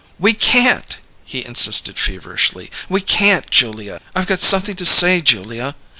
"We 0.17 0.33
can't!" 0.33 0.97
he 1.23 1.45
insisted 1.45 1.99
feverishly. 1.99 2.71
"We 2.89 3.01
can't, 3.01 3.47
Julia! 3.51 4.01
I've 4.15 4.25
got 4.25 4.39
something 4.41 4.75
to 4.77 4.83
say, 4.85 5.21
Julia. 5.21 5.75